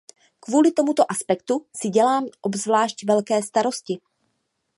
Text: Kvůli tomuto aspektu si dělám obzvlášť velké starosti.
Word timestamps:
Kvůli 0.39 0.71
tomuto 0.71 1.11
aspektu 1.11 1.65
si 1.75 1.89
dělám 1.89 2.25
obzvlášť 2.41 3.05
velké 3.07 3.41
starosti. 3.43 3.99